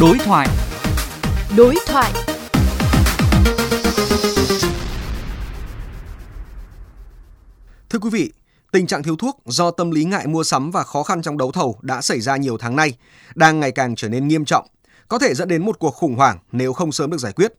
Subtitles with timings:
[0.00, 0.48] Đối thoại.
[1.56, 2.12] Đối thoại.
[7.90, 8.32] Thưa quý vị,
[8.72, 11.52] tình trạng thiếu thuốc do tâm lý ngại mua sắm và khó khăn trong đấu
[11.52, 12.94] thầu đã xảy ra nhiều tháng nay,
[13.34, 14.66] đang ngày càng trở nên nghiêm trọng,
[15.08, 17.52] có thể dẫn đến một cuộc khủng hoảng nếu không sớm được giải quyết.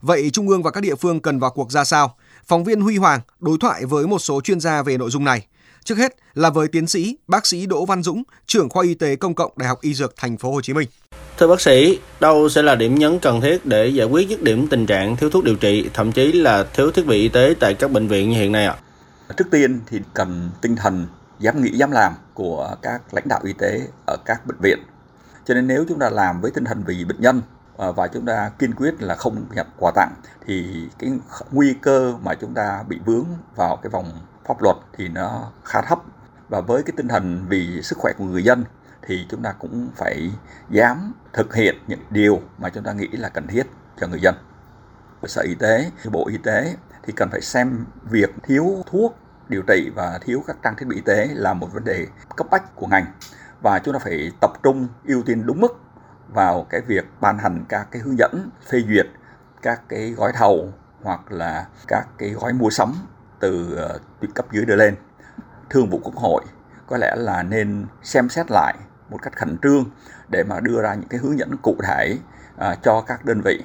[0.00, 2.16] Vậy Trung ương và các địa phương cần vào cuộc ra sao?
[2.46, 5.46] Phóng viên Huy Hoàng đối thoại với một số chuyên gia về nội dung này.
[5.84, 9.16] Trước hết là với tiến sĩ bác sĩ Đỗ Văn Dũng, trưởng khoa y tế
[9.16, 10.88] công cộng Đại học Y Dược Thành phố Hồ Chí Minh.
[11.38, 14.66] Thưa bác sĩ, đâu sẽ là điểm nhấn cần thiết để giải quyết dứt điểm
[14.70, 17.74] tình trạng thiếu thuốc điều trị, thậm chí là thiếu thiết bị y tế tại
[17.74, 18.76] các bệnh viện như hiện nay ạ?
[19.36, 21.06] Trước tiên thì cần tinh thần
[21.38, 24.78] dám nghĩ dám làm của các lãnh đạo y tế ở các bệnh viện.
[25.44, 27.42] Cho nên nếu chúng ta làm với tinh thần vì bệnh nhân
[27.78, 30.12] à, và chúng ta kiên quyết là không nhận quà tặng
[30.46, 30.64] thì
[30.98, 31.10] cái
[31.50, 34.10] nguy cơ mà chúng ta bị vướng vào cái vòng
[34.48, 35.98] pháp luật thì nó khá thấp
[36.48, 38.64] và với cái tinh thần vì sức khỏe của người dân
[39.08, 40.30] thì chúng ta cũng phải
[40.70, 43.62] dám thực hiện những điều mà chúng ta nghĩ là cần thiết
[44.00, 44.34] cho người dân.
[45.24, 49.16] Sở Y tế, Bộ Y tế thì cần phải xem việc thiếu thuốc
[49.48, 52.06] điều trị và thiếu các trang thiết bị y tế là một vấn đề
[52.36, 53.06] cấp bách của ngành
[53.60, 55.80] và chúng ta phải tập trung ưu tiên đúng mức
[56.28, 59.06] vào cái việc ban hành các cái hướng dẫn phê duyệt
[59.62, 60.72] các cái gói thầu
[61.02, 62.94] hoặc là các cái gói mua sắm
[63.40, 63.98] từ ờ,
[64.34, 64.94] cấp dưới đưa lên
[65.70, 66.44] thương vụ quốc hội
[66.86, 68.74] có lẽ là nên xem xét lại
[69.10, 69.84] một cách khẩn trương
[70.28, 72.16] để mà đưa ra những cái hướng dẫn cụ thể
[72.54, 73.62] uh, cho các đơn vị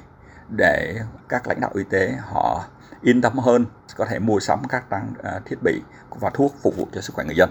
[0.58, 0.96] để
[1.30, 2.66] các lãnh đạo y tế họ
[3.02, 6.78] yên tâm hơn có thể mua sắm các trang uh, thiết bị và thuốc phục
[6.78, 7.50] vụ cho sức khỏe người dân.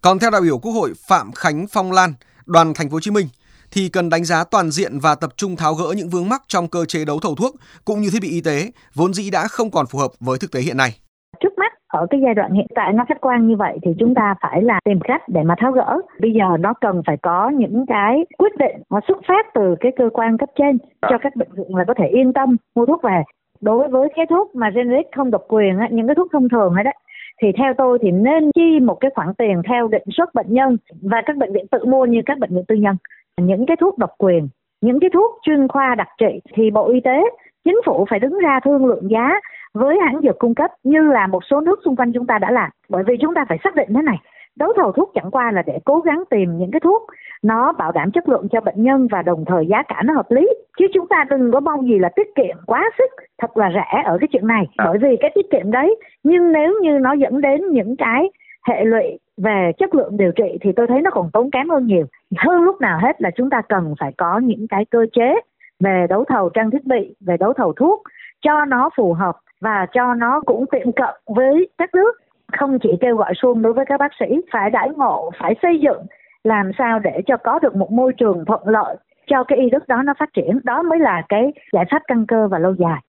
[0.00, 2.14] Còn theo đại biểu Quốc hội Phạm Khánh Phong Lan,
[2.46, 3.28] đoàn Thành phố Hồ Chí Minh
[3.70, 6.68] thì cần đánh giá toàn diện và tập trung tháo gỡ những vướng mắc trong
[6.68, 9.70] cơ chế đấu thầu thuốc cũng như thiết bị y tế vốn dĩ đã không
[9.70, 10.98] còn phù hợp với thực tế hiện nay.
[11.92, 14.62] Ở cái giai đoạn hiện tại nó khách quan như vậy thì chúng ta phải
[14.62, 15.98] là tìm cách để mà tháo gỡ.
[16.20, 19.92] Bây giờ nó cần phải có những cái quyết định nó xuất phát từ cái
[19.96, 20.78] cơ quan cấp trên
[21.10, 23.22] cho các bệnh viện là có thể yên tâm mua thuốc về.
[23.60, 26.84] Đối với cái thuốc mà generic không độc quyền, những cái thuốc thông thường ấy
[26.84, 26.94] đấy,
[27.42, 30.76] thì theo tôi thì nên chi một cái khoản tiền theo định suất bệnh nhân
[31.02, 32.96] và các bệnh viện tự mua như các bệnh viện tư nhân
[33.40, 34.48] những cái thuốc độc quyền
[34.80, 37.22] những cái thuốc chuyên khoa đặc trị thì bộ y tế
[37.64, 39.40] chính phủ phải đứng ra thương lượng giá
[39.74, 42.50] với hãng dược cung cấp như là một số nước xung quanh chúng ta đã
[42.50, 42.70] làm.
[42.88, 44.18] Bởi vì chúng ta phải xác định thế này
[44.56, 47.06] đấu thầu thuốc chẳng qua là để cố gắng tìm những cái thuốc
[47.42, 50.30] nó bảo đảm chất lượng cho bệnh nhân và đồng thời giá cả nó hợp
[50.30, 50.48] lý.
[50.78, 54.02] Chứ chúng ta đừng có mong gì là tiết kiệm quá sức thật là rẻ
[54.04, 54.68] ở cái chuyện này.
[54.78, 58.30] Bởi vì cái tiết kiệm đấy nhưng nếu như nó dẫn đến những cái
[58.68, 61.86] hệ lụy về chất lượng điều trị thì tôi thấy nó còn tốn kém hơn
[61.86, 62.06] nhiều.
[62.36, 65.40] Hơn lúc nào hết là chúng ta cần phải có những cái cơ chế
[65.80, 68.02] về đấu thầu trang thiết bị về đấu thầu thuốc
[68.42, 72.12] cho nó phù hợp và cho nó cũng tiệm cận với các nước.
[72.58, 75.80] Không chỉ kêu gọi xuông đối với các bác sĩ, phải đãi ngộ, phải xây
[75.80, 76.06] dựng,
[76.44, 78.96] làm sao để cho có được một môi trường thuận lợi
[79.26, 80.60] cho cái y đức đó nó phát triển.
[80.64, 83.00] Đó mới là cái giải pháp căn cơ và lâu dài.